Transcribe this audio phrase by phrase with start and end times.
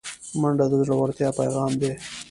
[0.41, 1.91] منډه د زړورتیا پیغام دی